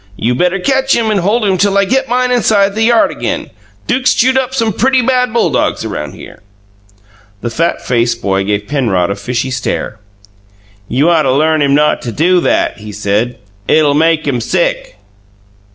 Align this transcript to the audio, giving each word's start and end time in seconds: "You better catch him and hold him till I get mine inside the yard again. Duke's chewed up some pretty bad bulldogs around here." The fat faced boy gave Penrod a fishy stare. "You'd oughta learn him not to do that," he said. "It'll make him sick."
"You 0.17 0.33
better 0.33 0.57
catch 0.57 0.95
him 0.95 1.11
and 1.11 1.19
hold 1.19 1.45
him 1.45 1.59
till 1.59 1.77
I 1.77 1.85
get 1.85 2.09
mine 2.09 2.31
inside 2.31 2.73
the 2.73 2.81
yard 2.81 3.11
again. 3.11 3.51
Duke's 3.85 4.15
chewed 4.15 4.35
up 4.35 4.51
some 4.51 4.73
pretty 4.73 5.03
bad 5.03 5.31
bulldogs 5.31 5.85
around 5.85 6.13
here." 6.13 6.39
The 7.41 7.51
fat 7.51 7.85
faced 7.85 8.19
boy 8.19 8.43
gave 8.45 8.67
Penrod 8.67 9.11
a 9.11 9.15
fishy 9.15 9.51
stare. 9.51 9.99
"You'd 10.87 11.11
oughta 11.11 11.31
learn 11.31 11.61
him 11.61 11.75
not 11.75 12.01
to 12.01 12.11
do 12.11 12.39
that," 12.39 12.79
he 12.79 12.91
said. 12.91 13.37
"It'll 13.67 13.93
make 13.93 14.25
him 14.25 14.41
sick." 14.41 14.97